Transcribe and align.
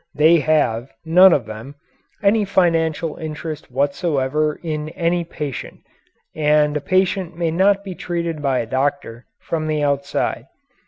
They 0.15 0.39
have, 0.39 0.89
none 1.05 1.31
of 1.31 1.45
them, 1.45 1.75
any 2.23 2.43
financial 2.43 3.17
interest 3.17 3.69
whatsoever 3.69 4.55
in 4.63 4.89
any 4.89 5.23
patient, 5.23 5.81
and 6.35 6.75
a 6.75 6.81
patient 6.81 7.37
may 7.37 7.51
not 7.51 7.83
be 7.83 7.93
treated 7.93 8.41
by 8.41 8.57
a 8.57 8.65
doctor 8.65 9.27
from 9.39 9.67
the 9.67 9.83
outside. 9.83 10.47